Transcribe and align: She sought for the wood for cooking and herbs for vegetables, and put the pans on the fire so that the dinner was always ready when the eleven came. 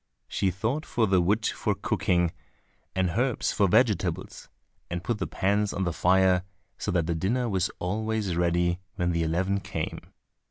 She 0.27 0.49
sought 0.49 0.83
for 0.83 1.05
the 1.05 1.21
wood 1.21 1.45
for 1.45 1.75
cooking 1.75 2.31
and 2.95 3.11
herbs 3.11 3.51
for 3.51 3.67
vegetables, 3.67 4.49
and 4.89 5.03
put 5.03 5.19
the 5.19 5.27
pans 5.27 5.73
on 5.73 5.83
the 5.83 5.93
fire 5.93 6.41
so 6.79 6.89
that 6.89 7.05
the 7.05 7.13
dinner 7.13 7.47
was 7.47 7.69
always 7.77 8.35
ready 8.35 8.79
when 8.95 9.11
the 9.11 9.21
eleven 9.21 9.59
came. 9.59 9.99